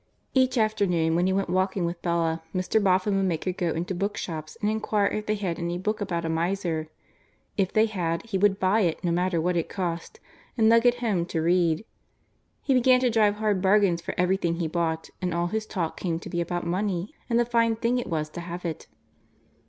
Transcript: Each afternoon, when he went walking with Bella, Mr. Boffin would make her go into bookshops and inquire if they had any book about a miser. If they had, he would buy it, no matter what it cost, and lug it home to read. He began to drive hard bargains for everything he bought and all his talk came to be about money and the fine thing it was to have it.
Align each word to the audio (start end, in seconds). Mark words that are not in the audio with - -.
Each 0.33 0.57
afternoon, 0.57 1.13
when 1.13 1.27
he 1.27 1.33
went 1.33 1.47
walking 1.47 1.85
with 1.85 2.01
Bella, 2.01 2.41
Mr. 2.55 2.83
Boffin 2.83 3.15
would 3.17 3.25
make 3.27 3.45
her 3.45 3.51
go 3.51 3.67
into 3.69 3.93
bookshops 3.93 4.57
and 4.59 4.67
inquire 4.67 5.05
if 5.05 5.27
they 5.27 5.35
had 5.35 5.59
any 5.59 5.77
book 5.77 6.01
about 6.01 6.25
a 6.25 6.27
miser. 6.27 6.89
If 7.55 7.71
they 7.71 7.85
had, 7.85 8.25
he 8.25 8.39
would 8.39 8.59
buy 8.59 8.79
it, 8.79 9.03
no 9.03 9.11
matter 9.11 9.39
what 9.39 9.55
it 9.55 9.69
cost, 9.69 10.19
and 10.57 10.69
lug 10.69 10.87
it 10.87 11.01
home 11.01 11.27
to 11.27 11.41
read. 11.43 11.85
He 12.63 12.73
began 12.73 12.99
to 13.01 13.11
drive 13.11 13.35
hard 13.35 13.61
bargains 13.61 14.01
for 14.01 14.15
everything 14.17 14.55
he 14.55 14.67
bought 14.67 15.11
and 15.21 15.35
all 15.35 15.45
his 15.49 15.67
talk 15.67 15.97
came 15.99 16.17
to 16.21 16.31
be 16.31 16.41
about 16.41 16.65
money 16.65 17.13
and 17.29 17.39
the 17.39 17.45
fine 17.45 17.75
thing 17.75 17.99
it 17.99 18.07
was 18.07 18.27
to 18.29 18.41
have 18.41 18.65
it. 18.65 18.87